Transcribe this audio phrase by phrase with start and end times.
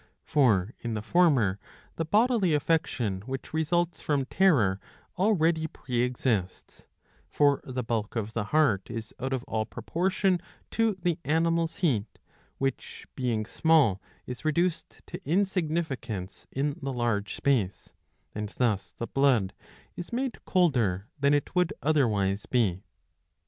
[0.23, 1.59] For in the former
[1.95, 4.79] the bodily affection which results from terror
[5.15, 6.87] already pre exists;
[7.25, 10.41] ^^ for the bulk of the heart is out of all proportion
[10.71, 12.17] to the animal's heat,
[12.57, 17.91] which being small is reduced to insignificance in the large space,
[18.33, 19.53] and thus the blood
[19.95, 22.81] is made colder than it would otherwise be.